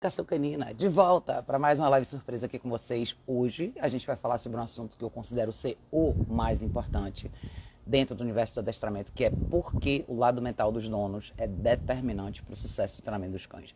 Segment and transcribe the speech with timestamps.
[0.00, 3.16] Educação Canina, de volta para mais uma live surpresa aqui com vocês.
[3.26, 7.28] Hoje a gente vai falar sobre um assunto que eu considero ser o mais importante
[7.84, 12.44] dentro do universo do adestramento, que é porque o lado mental dos donos é determinante
[12.44, 13.74] para o sucesso do treinamento dos cães.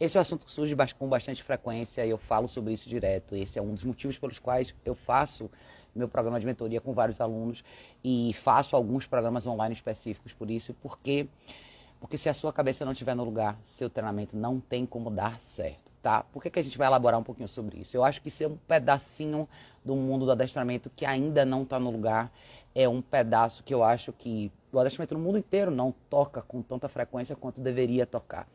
[0.00, 3.36] Esse é um assunto que surge com bastante frequência e eu falo sobre isso direto.
[3.36, 5.48] Esse é um dos motivos pelos quais eu faço
[5.94, 7.62] meu programa de mentoria com vários alunos
[8.02, 11.28] e faço alguns programas online específicos por isso, porque
[12.00, 15.38] porque se a sua cabeça não estiver no lugar, seu treinamento não tem como dar
[15.38, 16.22] certo, tá?
[16.22, 17.96] Por que, que a gente vai elaborar um pouquinho sobre isso?
[17.96, 19.46] Eu acho que isso é um pedacinho
[19.84, 22.32] do mundo do adestramento que ainda não está no lugar.
[22.74, 26.62] É um pedaço que eu acho que o adestramento no mundo inteiro não toca com
[26.62, 28.48] tanta frequência quanto deveria tocar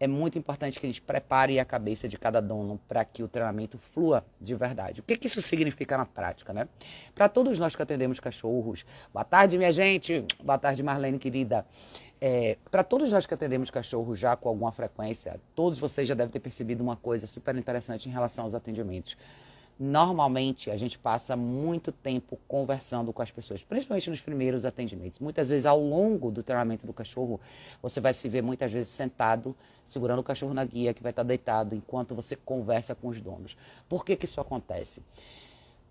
[0.00, 3.28] é muito importante que a gente prepare a cabeça de cada dono para que o
[3.28, 5.00] treinamento flua de verdade.
[5.00, 6.68] O que, que isso significa na prática, né?
[7.14, 11.66] Para todos nós que atendemos cachorros, boa tarde, minha gente, boa tarde, Marlene querida.
[12.20, 16.32] É, para todos nós que atendemos cachorros já com alguma frequência, todos vocês já devem
[16.32, 19.16] ter percebido uma coisa super interessante em relação aos atendimentos.
[19.78, 25.20] Normalmente a gente passa muito tempo conversando com as pessoas, principalmente nos primeiros atendimentos.
[25.20, 27.40] Muitas vezes ao longo do treinamento do cachorro,
[27.80, 29.54] você vai se ver muitas vezes sentado,
[29.84, 33.56] segurando o cachorro na guia, que vai estar deitado, enquanto você conversa com os donos.
[33.88, 35.00] Por que, que isso acontece?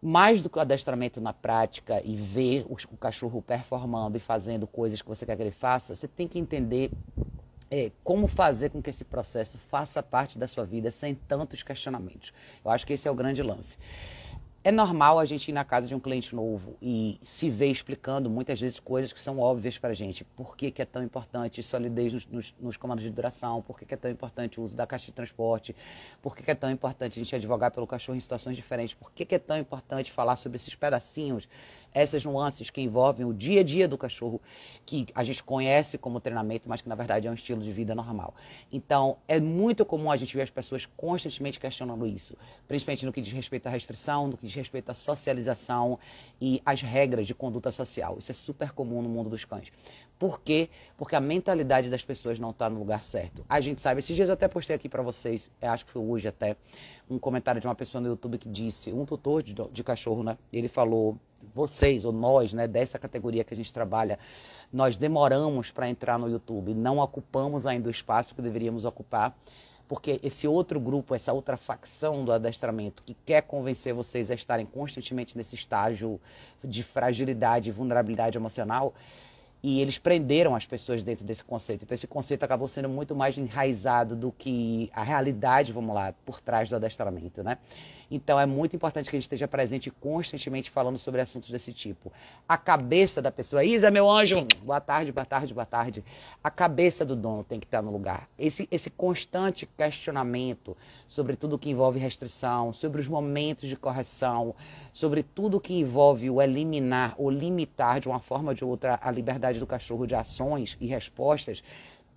[0.01, 5.01] Mais do que o adestramento na prática e ver o, cachorro performando e fazendo coisas
[5.01, 6.91] que você quer que ele faça, você tem que entender
[7.69, 12.33] é, como fazer com que esse processo faça parte da sua vida sem tantos questionamentos.
[12.63, 13.77] Eu acho que esse é o grande lance.
[14.67, 18.29] É normal a gente ir na casa de um cliente novo e se ver explicando
[18.29, 20.25] muitas vezes coisas que são óbvias para a gente.
[20.25, 23.61] Por que, que, é tão importante solidez nos, nos, nos comandos de duração?
[23.61, 25.73] Por que, que, é tão importante o uso da caixa de transporte?
[26.21, 28.93] Por que, que, é tão importante a gente advogar pelo cachorro em situações diferentes?
[28.93, 31.47] Por que, que é tão importante falar sobre esses pedacinhos,
[31.97, 34.41] essas nuances que envolvem o dia a dia do cachorro,
[34.85, 37.93] que a gente conhece como treinamento, mas que na verdade é um estilo de vida
[37.93, 38.33] normal.
[38.71, 42.35] Então, é muito comum a gente ver as pessoas constantemente questionando isso,
[42.67, 45.99] principalmente no que diz respeito à restrição, no que diz respeito à socialização
[46.39, 48.17] e às regras de conduta social.
[48.19, 49.71] Isso é super comum no mundo dos cães.
[50.17, 50.69] Por quê?
[50.97, 53.45] Porque a mentalidade das pessoas não está no lugar certo.
[53.47, 56.27] A gente sabe, esses dias eu até postei aqui para vocês, acho que foi hoje
[56.27, 56.55] até,
[57.09, 60.37] um comentário de uma pessoa no YouTube que disse, um tutor de, de cachorro, né?
[60.51, 61.17] Ele falou,
[61.53, 64.17] vocês ou nós, né, dessa categoria que a gente trabalha,
[64.71, 69.35] nós demoramos para entrar no YouTube, não ocupamos ainda o espaço que deveríamos ocupar
[69.87, 74.65] porque esse outro grupo, essa outra facção do adestramento que quer convencer vocês a estarem
[74.65, 76.19] constantemente nesse estágio
[76.63, 78.93] de fragilidade e vulnerabilidade emocional,
[79.63, 81.83] e eles prenderam as pessoas dentro desse conceito.
[81.83, 86.39] Então esse conceito acabou sendo muito mais enraizado do que a realidade, vamos lá, por
[86.41, 87.57] trás do adestramento, né?
[88.09, 92.11] Então é muito importante que a gente esteja presente constantemente falando sobre assuntos desse tipo.
[92.47, 96.03] A cabeça da pessoa, Isa, meu anjo, boa tarde, boa tarde, boa tarde.
[96.43, 98.29] A cabeça do dono tem que estar no lugar.
[98.39, 100.75] Esse, esse constante questionamento
[101.07, 104.55] sobre tudo que envolve restrição, sobre os momentos de correção,
[104.93, 109.11] sobre tudo que envolve o eliminar ou limitar de uma forma ou de outra a
[109.11, 111.63] liberdade do cachorro de ações e respostas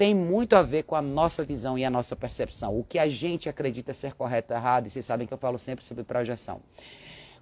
[0.01, 2.75] tem muito a ver com a nossa visão e a nossa percepção.
[2.75, 5.59] O que a gente acredita ser correto ou errado, e vocês sabem que eu falo
[5.59, 6.63] sempre sobre projeção.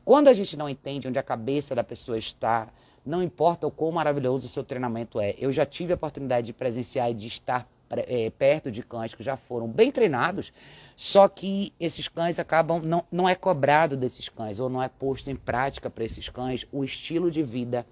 [0.04, 2.66] Quando a gente não entende onde a cabeça da pessoa está,
[3.06, 5.36] não importa o quão maravilhoso o seu treinamento é.
[5.38, 9.22] Eu já tive a oportunidade de presenciar e de estar é, perto de cães que
[9.22, 10.52] já foram bem treinados,
[10.96, 15.30] só que esses cães acabam, não, não é cobrado desses cães, ou não é posto
[15.30, 17.86] em prática para esses cães o estilo de vida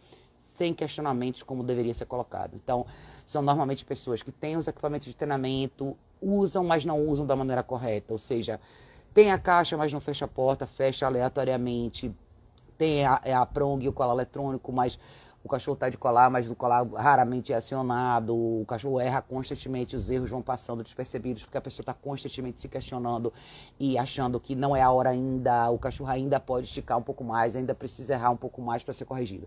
[0.57, 2.55] sem questionamentos como deveria ser colocado.
[2.55, 2.87] Então,
[3.25, 7.63] são normalmente pessoas que têm os equipamentos de treinamento, usam, mas não usam da maneira
[7.63, 8.13] correta.
[8.13, 8.61] Ou seja,
[9.13, 12.13] tem a caixa, mas não fecha a porta, fecha aleatoriamente.
[12.77, 14.99] Tem a, é a prong e o colar eletrônico, mas
[15.47, 19.95] o cachorro está de colar, mas o colar raramente é acionado, o cachorro erra constantemente,
[19.95, 23.33] os erros vão passando despercebidos, porque a pessoa está constantemente se questionando
[23.79, 27.23] e achando que não é a hora ainda, o cachorro ainda pode esticar um pouco
[27.23, 29.47] mais, ainda precisa errar um pouco mais para ser corrigido.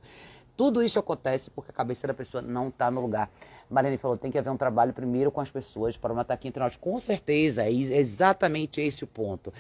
[0.60, 3.32] Tudo isso acontece porque a cabeça da pessoa não está no lugar.
[3.70, 6.62] Marlene falou, tem que haver um trabalho primeiro com as pessoas para estar aqui entre
[6.62, 6.76] nós.
[6.76, 9.54] Com certeza, é exatamente esse o ponto.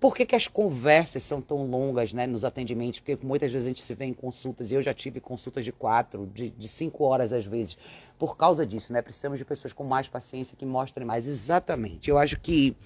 [0.00, 2.98] Por que, que, as conversas são tão longas né, nos atendimentos?
[2.98, 5.70] Porque muitas vezes a gente se vê em consultas, e eu já tive consultas de
[5.70, 7.78] quatro, de, de cinco horas às vezes,
[8.18, 9.00] por causa disso, né?
[9.02, 11.24] Precisamos de pessoas com mais paciência, que mostrem mais.
[11.26, 12.10] Exatamente.
[12.10, 12.76] Eu acho que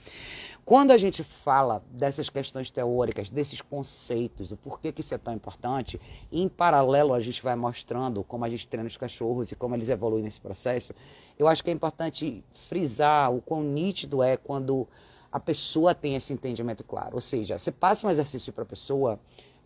[0.65, 5.35] quando a gente fala dessas questões teóricas, desses conceitos, o porquê que isso é tão
[5.35, 9.75] importante, em paralelo a gente vai mostrando como a gente treina os cachorros e como
[9.75, 10.95] eles evoluem nesse processo,
[11.39, 14.87] eu acho que é importante frisar o quão nítido é quando
[15.33, 17.15] a pessoa tem esse entendimento claro.
[17.15, 19.19] Ou seja, você passa um exercício para a pessoa,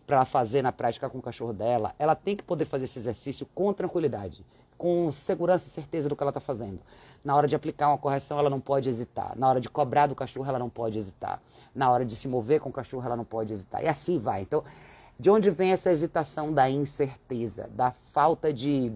[0.05, 3.47] para fazer na prática com o cachorro dela, ela tem que poder fazer esse exercício
[3.55, 4.45] com tranquilidade.
[4.77, 6.79] Com segurança e certeza do que ela está fazendo.
[7.23, 9.37] Na hora de aplicar uma correção, ela não pode hesitar.
[9.37, 11.41] Na hora de cobrar do cachorro, ela não pode hesitar.
[11.73, 13.83] Na hora de se mover com o cachorro, ela não pode hesitar.
[13.83, 14.41] E assim vai.
[14.41, 14.63] Então,
[15.19, 18.91] de onde vem essa hesitação da incerteza, da falta de,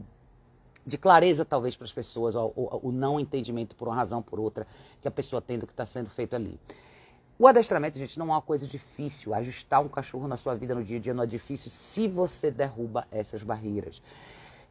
[0.85, 4.23] de clareza, talvez, para as pessoas, o, o, o não entendimento por uma razão ou
[4.23, 4.67] por outra
[5.01, 6.59] que a pessoa tem do que está sendo feito ali.
[7.41, 9.33] O adestramento, gente, não é uma coisa difícil.
[9.33, 12.51] Ajustar um cachorro na sua vida no dia a dia não é difícil se você
[12.51, 14.01] derruba essas barreiras.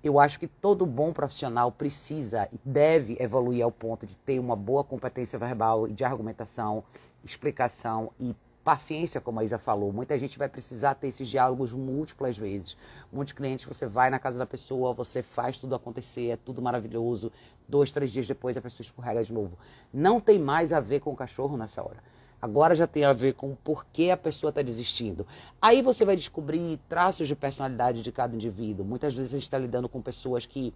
[0.09, 4.57] Eu acho que todo bom profissional precisa e deve evoluir ao ponto de ter uma
[4.57, 6.83] boa competência verbal e de argumentação,
[7.23, 8.35] explicação e
[8.65, 9.93] paciência, como a Isa falou.
[9.93, 12.75] Muita gente vai precisar ter esses diálogos múltiplas vezes.
[13.13, 17.31] Muitos clientes, você vai na casa da pessoa, você faz tudo acontecer, é tudo maravilhoso.
[17.69, 19.59] Dois, três dias depois a pessoa escorrega de novo.
[19.93, 22.03] Não tem mais a ver com o cachorro nessa hora.
[22.41, 25.27] Agora já tem a ver com por que a pessoa está desistindo.
[25.61, 28.85] Aí você vai descobrir traços de personalidade de cada indivíduo.
[28.85, 30.73] Muitas vezes a gente está lidando com pessoas que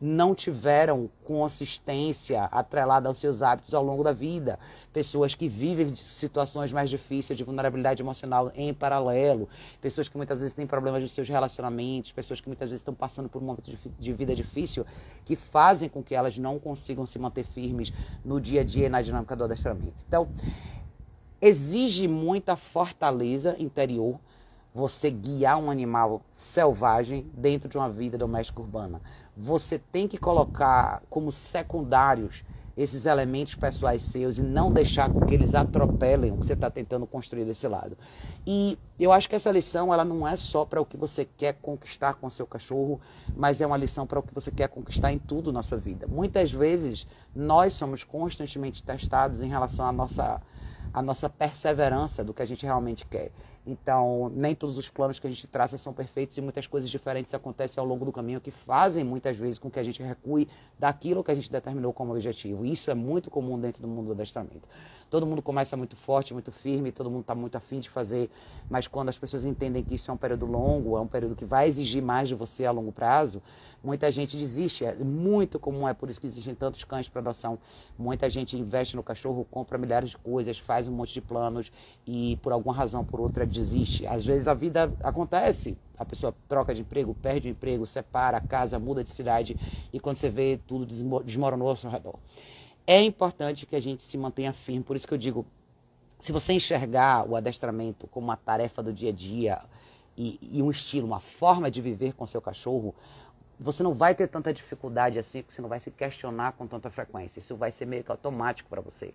[0.00, 4.58] não tiveram consistência atrelada aos seus hábitos ao longo da vida.
[4.92, 9.48] Pessoas que vivem situações mais difíceis de vulnerabilidade emocional em paralelo.
[9.80, 12.12] Pessoas que muitas vezes têm problemas nos seus relacionamentos.
[12.12, 14.84] Pessoas que muitas vezes estão passando por um momento de vida difícil
[15.24, 17.92] que fazem com que elas não consigam se manter firmes
[18.24, 20.04] no dia a dia e na dinâmica do adestramento.
[20.06, 20.28] Então,
[21.44, 24.18] exige muita fortaleza interior
[24.74, 28.98] você guiar um animal selvagem dentro de uma vida doméstica urbana.
[29.36, 32.44] Você tem que colocar como secundários
[32.76, 36.70] esses elementos pessoais seus e não deixar com que eles atropelem o que você está
[36.70, 37.96] tentando construir desse lado.
[38.46, 41.58] E eu acho que essa lição ela não é só para o que você quer
[41.60, 43.00] conquistar com seu cachorro,
[43.36, 46.06] mas é uma lição para o que você quer conquistar em tudo na sua vida.
[46.08, 47.06] Muitas vezes
[47.36, 50.40] nós somos constantemente testados em relação à nossa
[50.92, 53.30] a nossa perseverança do que a gente realmente quer.
[53.66, 57.32] Então, nem todos os planos que a gente traça são perfeitos e muitas coisas diferentes
[57.32, 60.46] acontecem ao longo do caminho que fazem muitas vezes com que a gente recue
[60.78, 62.64] daquilo que a gente determinou como objetivo.
[62.64, 64.68] Isso é muito comum dentro do mundo do adestramento.
[65.08, 68.28] Todo mundo começa muito forte, muito firme, todo mundo está muito afim de fazer,
[68.68, 71.44] mas quando as pessoas entendem que isso é um período longo, é um período que
[71.44, 73.40] vai exigir mais de você a longo prazo,
[73.82, 74.84] muita gente desiste.
[74.84, 77.58] É muito comum, é por isso que existem tantos cães para adoção.
[77.96, 81.70] Muita gente investe no cachorro, compra milhares de coisas, faz um monte de planos
[82.06, 84.06] e por alguma razão, por outra, desiste.
[84.06, 88.78] Às vezes a vida acontece, a pessoa troca de emprego, perde o emprego, separa casa,
[88.78, 89.56] muda de cidade
[89.92, 90.86] e quando você vê tudo
[91.22, 92.18] desmoronou ao seu redor.
[92.86, 95.46] É importante que a gente se mantenha firme, por isso que eu digo,
[96.18, 99.58] se você enxergar o adestramento como uma tarefa do dia a dia
[100.16, 102.94] e, e um estilo, uma forma de viver com seu cachorro,
[103.58, 106.90] você não vai ter tanta dificuldade assim, porque você não vai se questionar com tanta
[106.90, 107.38] frequência.
[107.38, 109.14] Isso vai ser meio que automático para você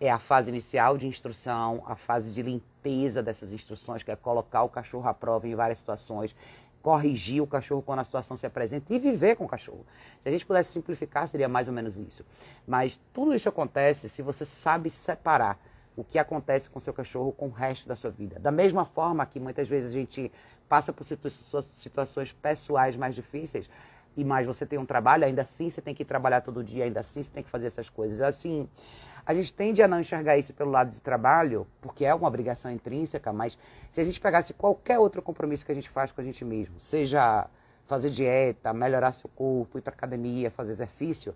[0.00, 4.62] é a fase inicial de instrução, a fase de limpeza dessas instruções, que é colocar
[4.62, 6.34] o cachorro à prova em várias situações,
[6.82, 9.86] corrigir o cachorro quando a situação se apresenta e viver com o cachorro.
[10.20, 12.24] Se a gente pudesse simplificar, seria mais ou menos isso.
[12.66, 15.58] Mas tudo isso acontece se você sabe separar
[15.96, 18.38] o que acontece com seu cachorro com o resto da sua vida.
[18.38, 20.30] Da mesma forma que muitas vezes a gente
[20.68, 23.70] passa por situações pessoais mais difíceis,
[24.16, 27.00] e mais você tem um trabalho, ainda assim você tem que trabalhar todo dia, ainda
[27.00, 28.20] assim você tem que fazer essas coisas.
[28.20, 28.68] Assim,
[29.26, 32.70] a gente tende a não enxergar isso pelo lado de trabalho, porque é uma obrigação
[32.70, 33.58] intrínseca, mas
[33.90, 36.78] se a gente pegasse qualquer outro compromisso que a gente faz com a gente mesmo,
[36.78, 37.48] seja
[37.86, 41.34] fazer dieta, melhorar seu corpo, ir para academia, fazer exercício,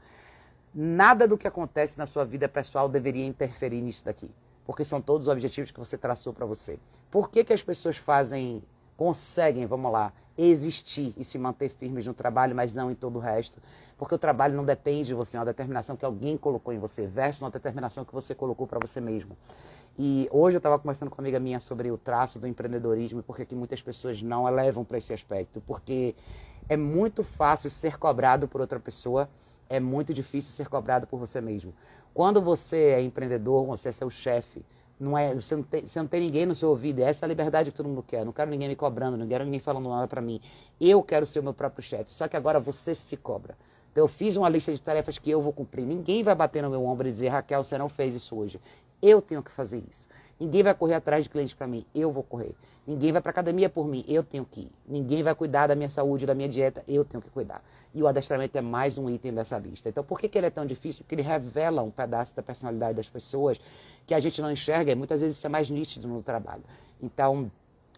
[0.74, 4.30] nada do que acontece na sua vida pessoal deveria interferir nisso daqui,
[4.66, 6.78] porque são todos os objetivos que você traçou para você.
[7.10, 8.62] Por que, que as pessoas fazem,
[8.98, 13.20] conseguem, vamos lá, existir e se manter firmes no trabalho, mas não em todo o
[13.20, 13.58] resto.
[13.96, 17.06] Porque o trabalho não depende de você, é uma determinação que alguém colocou em você,
[17.06, 19.36] versus uma determinação que você colocou para você mesmo.
[19.96, 23.46] E hoje eu estava conversando com uma amiga minha sobre o traço do empreendedorismo porque
[23.46, 25.60] que muitas pessoas não elevam para esse aspecto.
[25.60, 26.16] Porque
[26.68, 29.28] é muito fácil ser cobrado por outra pessoa,
[29.68, 31.72] é muito difícil ser cobrado por você mesmo.
[32.12, 34.64] Quando você é empreendedor, você é seu chefe,
[34.98, 37.00] não é, você, não tem, você não tem ninguém no seu ouvido.
[37.00, 38.24] Essa é a liberdade que todo mundo quer.
[38.24, 40.40] Não quero ninguém me cobrando, não quero ninguém falando nada para mim.
[40.80, 42.12] Eu quero ser o meu próprio chefe.
[42.12, 43.56] Só que agora você se cobra.
[43.92, 45.86] Então eu fiz uma lista de tarefas que eu vou cumprir.
[45.86, 48.60] Ninguém vai bater no meu ombro e dizer, Raquel, você não fez isso hoje.
[49.00, 50.08] Eu tenho que fazer isso.
[50.38, 51.84] Ninguém vai correr atrás de clientes para mim.
[51.92, 52.54] Eu vou correr.
[52.86, 54.04] Ninguém vai para academia por mim.
[54.06, 54.72] Eu tenho que ir.
[54.86, 56.84] Ninguém vai cuidar da minha saúde, da minha dieta.
[56.86, 57.60] Eu tenho que cuidar.
[57.92, 59.88] E o adestramento é mais um item dessa lista.
[59.88, 61.02] Então, por que, que ele é tão difícil?
[61.02, 63.60] Porque ele revela um pedaço da personalidade das pessoas
[64.06, 64.92] que a gente não enxerga.
[64.92, 66.62] E muitas vezes isso é mais nítido no trabalho.
[67.02, 67.50] Então,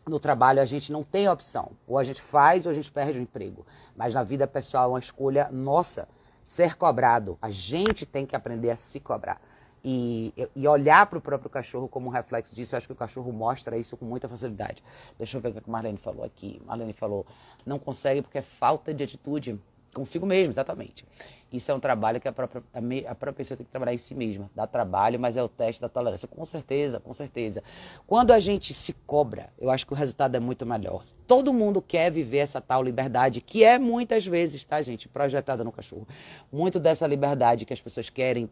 [0.09, 1.73] no trabalho a gente não tem opção.
[1.87, 3.67] Ou a gente faz ou a gente perde o emprego.
[3.95, 6.09] Mas na vida pessoal é uma escolha nossa
[6.43, 7.37] ser cobrado.
[7.43, 9.39] A gente tem que aprender a se cobrar
[9.85, 12.75] e, e olhar para o próprio cachorro como um reflexo disso.
[12.75, 14.83] Eu acho que o cachorro mostra isso com muita facilidade.
[15.19, 16.61] Deixa eu ver o que a Marlene falou aqui.
[16.67, 17.27] Marlene falou,
[17.65, 19.59] não consegue porque é falta de atitude.
[19.93, 21.05] Consigo mesmo, exatamente.
[21.53, 22.63] Isso é um trabalho que a própria,
[23.09, 24.49] a, própria pessoa tem que trabalhar em si mesma.
[24.55, 26.29] Dá trabalho, mas é o teste da tolerância.
[26.29, 27.61] Com certeza, com certeza.
[28.07, 31.03] Quando a gente se cobra, eu acho que o resultado é muito melhor.
[31.27, 35.73] Todo mundo quer viver essa tal liberdade, que é muitas vezes, tá, gente, projetada no
[35.73, 36.07] cachorro.
[36.53, 38.49] Muito dessa liberdade que as pessoas querem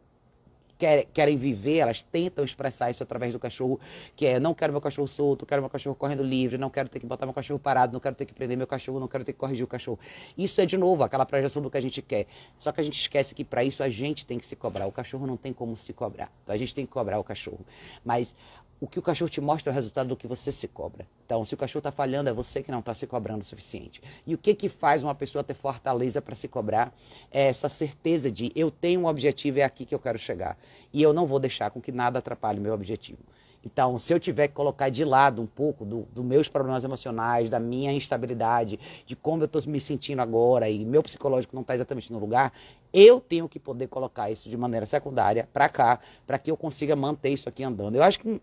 [1.13, 3.81] querem viver, elas tentam expressar isso através do cachorro,
[4.15, 7.01] que é não quero meu cachorro solto, quero meu cachorro correndo livre, não quero ter
[7.01, 9.33] que botar meu cachorro parado, não quero ter que prender meu cachorro, não quero ter
[9.33, 9.99] que corrigir o cachorro.
[10.37, 12.27] Isso é de novo aquela projeção do que a gente quer.
[12.59, 14.87] Só que a gente esquece que para isso a gente tem que se cobrar.
[14.87, 16.31] O cachorro não tem como se cobrar.
[16.43, 17.65] Então a gente tem que cobrar o cachorro.
[18.05, 18.35] Mas
[18.81, 21.07] o que o cachorro te mostra é o resultado do que você se cobra.
[21.27, 24.01] Então, se o cachorro está falhando, é você que não está se cobrando o suficiente.
[24.27, 26.95] E o que, que faz uma pessoa ter fortaleza para se cobrar?
[27.31, 30.57] É essa certeza de eu tenho um objetivo, é aqui que eu quero chegar.
[30.93, 33.19] E eu não vou deixar com que nada atrapalhe o meu objetivo.
[33.65, 37.51] Então, se eu tiver que colocar de lado um pouco dos do meus problemas emocionais,
[37.51, 41.75] da minha instabilidade, de como eu estou me sentindo agora e meu psicológico não está
[41.75, 42.53] exatamente no lugar,
[42.93, 46.95] eu tenho que poder colocar isso de maneira secundária para cá, para que eu consiga
[46.95, 47.97] manter isso aqui andando.
[47.97, 48.41] Eu acho que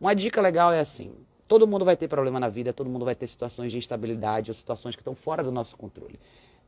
[0.00, 1.12] uma dica legal é assim:
[1.46, 4.54] todo mundo vai ter problema na vida, todo mundo vai ter situações de instabilidade ou
[4.54, 6.18] situações que estão fora do nosso controle.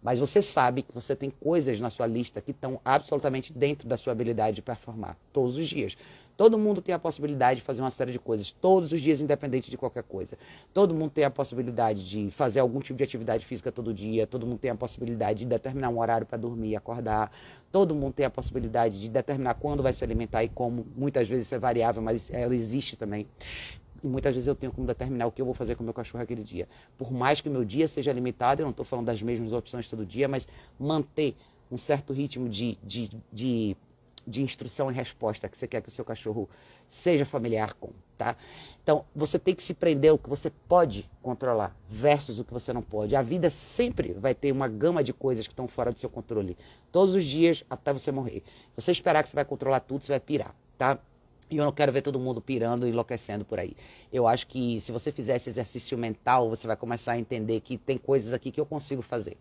[0.01, 3.97] Mas você sabe que você tem coisas na sua lista que estão absolutamente dentro da
[3.97, 5.97] sua habilidade de performar todos os dias.
[6.39, 9.73] Todo mundo tem a possibilidade de fazer uma série de coisas todos os dias, independente
[9.73, 10.39] de qualquer coisa.
[10.73, 14.25] Todo mundo tem a possibilidade de fazer algum tipo de atividade física todo dia.
[14.25, 17.33] Todo mundo tem a possibilidade de determinar um horário para dormir e acordar.
[17.73, 20.87] Todo mundo tem a possibilidade de determinar quando vai se alimentar e como.
[20.95, 23.27] Muitas vezes isso é variável, mas ela existe também.
[24.01, 25.93] E muitas vezes eu tenho como determinar o que eu vou fazer com o meu
[25.93, 26.69] cachorro aquele dia.
[26.97, 29.89] Por mais que o meu dia seja limitado, eu não estou falando das mesmas opções
[29.89, 30.47] todo dia, mas
[30.79, 31.35] manter
[31.69, 33.77] um certo ritmo de, de, de,
[34.29, 36.49] de instrução e resposta que você quer que o seu cachorro
[36.87, 38.37] seja familiar com, tá?
[38.83, 42.73] Então, você tem que se prender ao que você pode controlar versus o que você
[42.73, 43.15] não pode.
[43.15, 46.57] A vida sempre vai ter uma gama de coisas que estão fora do seu controle.
[46.91, 48.43] Todos os dias até você morrer.
[48.75, 50.99] Se você esperar que você vai controlar tudo, você vai pirar, tá?
[51.51, 53.75] E eu não quero ver todo mundo pirando e enlouquecendo por aí.
[54.13, 57.79] Eu acho que se você fizer esse exercício mental, você vai começar a entender que
[57.79, 59.37] tem coisas aqui que eu consigo fazer.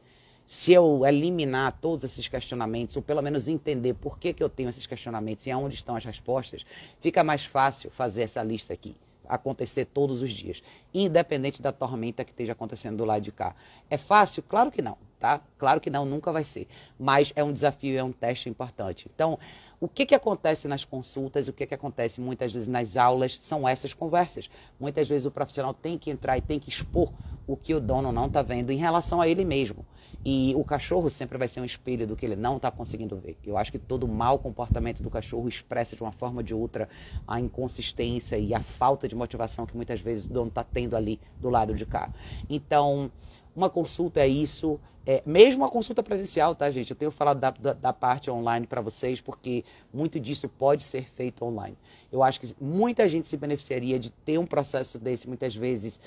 [0.47, 4.69] Se eu eliminar todos esses questionamentos, ou pelo menos entender por que, que eu tenho
[4.69, 6.65] esses questionamentos e aonde estão as respostas,
[7.01, 8.95] fica mais fácil fazer essa lista aqui
[9.27, 10.63] acontecer todos os dias,
[10.93, 13.55] independente da tormenta que esteja acontecendo do lado de cá.
[13.89, 14.41] É fácil?
[14.41, 15.41] Claro que não, tá?
[15.57, 16.67] Claro que não, nunca vai ser.
[16.97, 19.09] Mas é um desafio, é um teste importante.
[19.13, 19.37] Então,
[19.79, 23.67] o que, que acontece nas consultas, o que, que acontece muitas vezes nas aulas, são
[23.67, 24.49] essas conversas.
[24.79, 27.11] Muitas vezes o profissional tem que entrar e tem que expor
[27.45, 29.85] o que o dono não está vendo em relação a ele mesmo.
[30.25, 33.37] E o cachorro sempre vai ser um espelho do que ele não está conseguindo ver.
[33.45, 36.89] Eu acho que todo mau comportamento do cachorro expressa de uma forma ou de outra
[37.27, 41.19] a inconsistência e a falta de motivação que muitas vezes o dono está tendo ali
[41.39, 42.11] do lado de cá.
[42.49, 43.11] Então,
[43.55, 44.79] uma consulta é isso.
[45.05, 46.91] É, mesmo a consulta presencial, tá, gente?
[46.91, 51.09] Eu tenho falado da, da, da parte online para vocês, porque muito disso pode ser
[51.09, 51.77] feito online.
[52.11, 55.97] Eu acho que muita gente se beneficiaria de ter um processo desse, muitas vezes,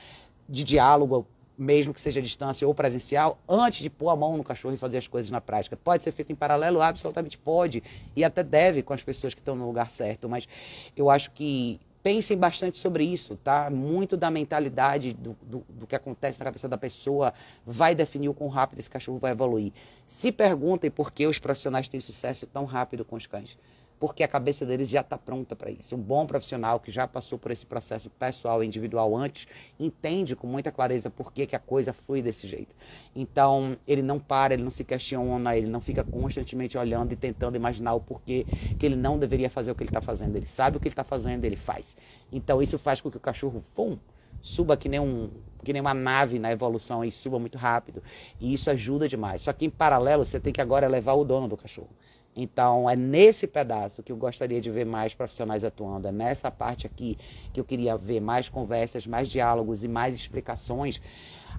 [0.46, 1.26] de diálogo,
[1.60, 4.78] mesmo que seja à distância ou presencial, antes de pôr a mão no cachorro e
[4.78, 5.76] fazer as coisas na prática.
[5.76, 6.80] Pode ser feito em paralelo?
[6.80, 7.82] Absolutamente pode.
[8.16, 10.26] E até deve com as pessoas que estão no lugar certo.
[10.26, 10.48] Mas
[10.96, 13.68] eu acho que pensem bastante sobre isso, tá?
[13.68, 17.34] Muito da mentalidade do, do, do, que acontece na cabeça da pessoa
[17.66, 19.70] vai definir o quão rápido esse cachorro vai evoluir.
[20.06, 23.58] Se perguntem por que os profissionais têm sucesso tão rápido com os cães
[24.00, 25.94] porque a cabeça deles já está pronta para isso.
[25.94, 29.46] Um bom profissional que já passou por esse processo pessoal e individual antes,
[29.78, 32.74] entende com muita clareza por que, que a coisa flui desse jeito.
[33.14, 37.56] Então, ele não para, ele não se questiona, ele não fica constantemente olhando e tentando
[37.56, 38.46] imaginar o porquê
[38.78, 40.34] que ele não deveria fazer o que ele está fazendo.
[40.34, 41.94] Ele sabe o que ele está fazendo, ele faz.
[42.32, 43.98] Então, isso faz com que o cachorro, fum,
[44.40, 45.28] suba que nem, um,
[45.62, 48.02] que nem uma nave na evolução e suba muito rápido.
[48.40, 49.42] E isso ajuda demais.
[49.42, 51.90] Só que em paralelo, você tem que agora levar o dono do cachorro.
[52.34, 56.86] Então, é nesse pedaço que eu gostaria de ver mais profissionais atuando, é nessa parte
[56.86, 57.18] aqui
[57.52, 61.00] que eu queria ver mais conversas, mais diálogos e mais explicações,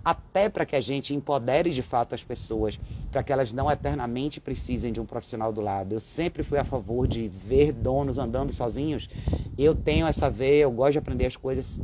[0.03, 2.79] até para que a gente empodere de fato as pessoas,
[3.11, 5.93] para que elas não eternamente precisem de um profissional do lado.
[5.93, 9.09] Eu sempre fui a favor de ver donos andando sozinhos.
[9.57, 11.79] Eu tenho essa veia, eu gosto de aprender as coisas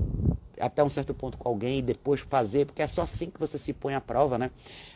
[0.59, 3.57] até um certo ponto com alguém e depois fazer, porque é só assim que você
[3.57, 4.51] se põe à prova, né?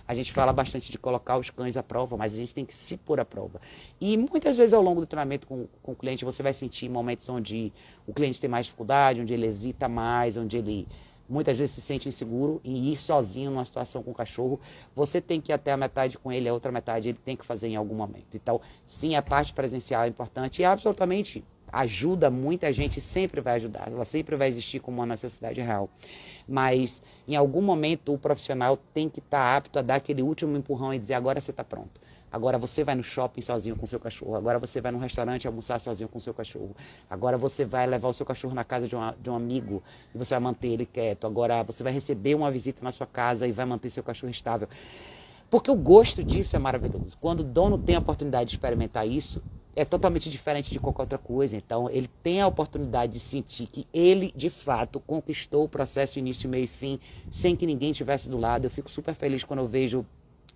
[0.08, 2.74] A gente fala bastante de colocar os cães à prova, mas a gente tem que
[2.74, 3.62] se pôr à prova.
[4.00, 7.28] E muitas vezes ao longo do treinamento com, com o cliente, você vai sentir momentos
[7.30, 7.72] onde
[8.06, 10.88] o cliente tem mais dificuldade, onde ele hesita mais, onde ele
[11.32, 14.60] muitas vezes se sente inseguro em ir sozinho numa situação com o cachorro.
[14.96, 17.46] Você tem que ir até a metade com ele, a outra metade ele tem que
[17.46, 18.36] fazer em algum momento.
[18.36, 23.88] Então, sim, a parte presencial é importante e absolutamente ajuda muita gente, sempre vai ajudar,
[23.88, 25.90] ela sempre vai existir como uma necessidade real.
[26.48, 30.58] Mas em algum momento o profissional tem que estar tá apto a dar aquele último
[30.58, 32.02] empurrão e dizer: agora você está pronto.
[32.32, 34.36] Agora você vai no shopping sozinho com seu cachorro.
[34.36, 36.74] Agora você vai no restaurante almoçar sozinho com seu cachorro.
[37.10, 39.84] Agora você vai levar o seu cachorro na casa de, de um amigo
[40.16, 41.28] e você vai manter ele quieto.
[41.28, 44.70] Agora você vai receber uma visita na sua casa e vai manter seu cachorro estável.
[45.50, 47.18] Porque o gosto disso é maravilhoso.
[47.20, 49.44] Quando o dono tem a oportunidade de experimentar isso,
[49.76, 51.56] é totalmente diferente de qualquer outra coisa.
[51.56, 56.50] Então, ele tem a oportunidade de sentir que ele, de fato, conquistou o processo início,
[56.50, 57.00] meio e fim,
[57.30, 58.66] sem que ninguém estivesse do lado.
[58.66, 60.06] Eu fico super feliz quando eu vejo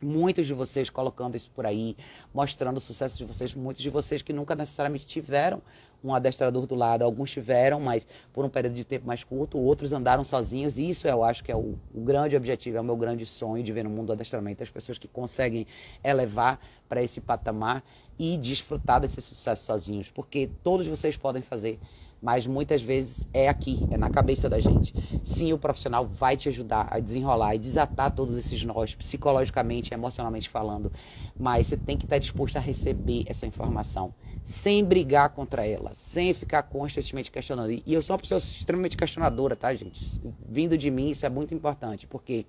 [0.02, 1.96] Muitos de vocês colocando isso por aí,
[2.34, 5.62] mostrando o sucesso de vocês, muitos de vocês que nunca necessariamente tiveram
[6.04, 9.94] um adestrador do lado, alguns tiveram, mas por um período de tempo mais curto, outros
[9.94, 12.96] andaram sozinhos, e isso eu acho que é o, o grande objetivo, é o meu
[12.96, 15.66] grande sonho de ver no mundo do adestramento as pessoas que conseguem
[16.04, 17.84] elevar para esse patamar
[18.18, 21.80] e desfrutar desse sucesso sozinhos, porque todos vocês podem fazer
[22.26, 24.94] mas muitas vezes é aqui, é na cabeça da gente.
[25.24, 30.50] Sim, o profissional vai te ajudar a desenrolar e desatar todos esses nós, psicologicamente, emocionalmente
[30.50, 30.92] falando,
[31.38, 34.12] mas você tem que estar disposto a receber essa informação,
[34.44, 37.72] sem brigar contra ela, sem ficar constantemente questionando.
[37.72, 40.20] E eu sou uma pessoa extremamente questionadora, tá, gente?
[40.50, 42.48] Vindo de mim, isso é muito importante, porque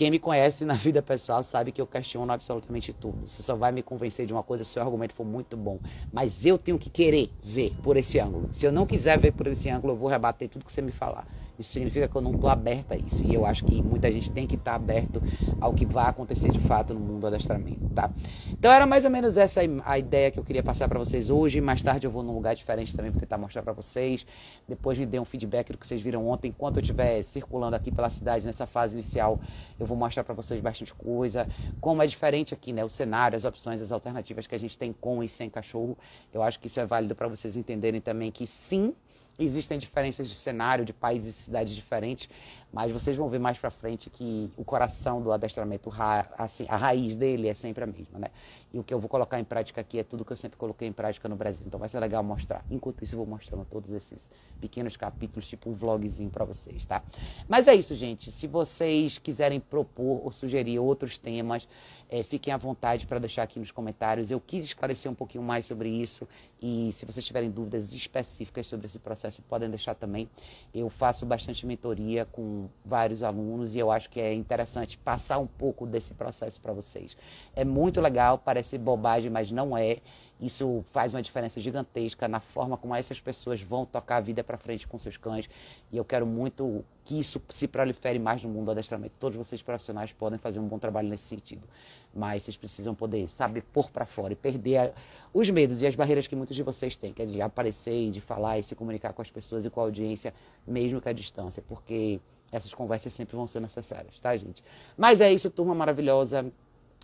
[0.00, 3.18] quem me conhece na vida pessoal sabe que eu questiono absolutamente tudo.
[3.26, 5.78] Você só vai me convencer de uma coisa se o seu argumento for muito bom.
[6.10, 8.48] Mas eu tenho que querer ver por esse ângulo.
[8.50, 10.90] Se eu não quiser ver por esse ângulo, eu vou rebater tudo que você me
[10.90, 11.26] falar.
[11.60, 13.22] Isso significa que eu não estou aberta a isso.
[13.24, 15.22] E eu acho que muita gente tem que estar tá aberto
[15.60, 18.10] ao que vai acontecer de fato no mundo do adestramento, tá?
[18.48, 21.60] Então era mais ou menos essa a ideia que eu queria passar para vocês hoje.
[21.60, 24.26] Mais tarde eu vou num lugar diferente também para tentar mostrar para vocês.
[24.66, 26.48] Depois me dê um feedback do que vocês viram ontem.
[26.48, 29.38] Enquanto eu estiver circulando aqui pela cidade nessa fase inicial,
[29.78, 31.46] eu vou mostrar para vocês bastante coisa.
[31.80, 32.82] Como é diferente aqui, né?
[32.84, 35.96] O cenário, as opções, as alternativas que a gente tem com e sem cachorro.
[36.32, 38.94] Eu acho que isso é válido para vocês entenderem também que sim,
[39.40, 42.28] Existem diferenças de cenário, de países e cidades diferentes,
[42.70, 45.90] mas vocês vão ver mais para frente que o coração do adestramento,
[46.36, 48.28] assim, a raiz dele é sempre a mesma, né?
[48.72, 50.86] E o que eu vou colocar em prática aqui é tudo que eu sempre coloquei
[50.86, 51.64] em prática no Brasil.
[51.66, 52.64] Então vai ser legal mostrar.
[52.70, 54.28] Enquanto isso, eu vou mostrando todos esses
[54.60, 57.02] pequenos capítulos, tipo um vlogzinho para vocês, tá?
[57.48, 58.30] Mas é isso, gente.
[58.30, 61.68] Se vocês quiserem propor ou sugerir outros temas,
[62.08, 64.30] é, fiquem à vontade para deixar aqui nos comentários.
[64.30, 66.28] Eu quis esclarecer um pouquinho mais sobre isso.
[66.60, 70.28] E se vocês tiverem dúvidas específicas sobre esse processo, podem deixar também.
[70.74, 75.46] Eu faço bastante mentoria com vários alunos e eu acho que é interessante passar um
[75.46, 77.16] pouco desse processo para vocês.
[77.54, 79.98] É muito legal, parece bobagem, mas não é.
[80.38, 84.56] Isso faz uma diferença gigantesca na forma como essas pessoas vão tocar a vida para
[84.56, 85.50] frente com seus cães.
[85.92, 89.12] E eu quero muito que isso se prolifere mais no mundo do adestramento.
[89.18, 91.68] Todos vocês profissionais podem fazer um bom trabalho nesse sentido.
[92.14, 94.92] Mas vocês precisam poder, sabe, pôr para fora e perder a,
[95.32, 98.10] os medos e as barreiras que muitos de vocês têm, que é de aparecer e
[98.10, 100.32] de falar e se comunicar com as pessoas e com a audiência,
[100.66, 102.18] mesmo que à distância, porque
[102.50, 104.64] essas conversas sempre vão ser necessárias, tá, gente?
[104.96, 106.50] Mas é isso, turma maravilhosa.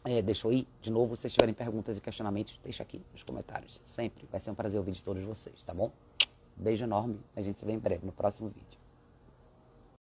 [0.08, 1.16] É, deixa eu ir de novo.
[1.16, 3.80] Se vocês tiverem perguntas e questionamentos, deixa aqui nos comentários.
[3.84, 5.90] Sempre vai ser um prazer ouvir de todos vocês, tá bom?
[6.56, 7.18] Beijo enorme.
[7.34, 8.78] A gente se vê em breve no próximo vídeo.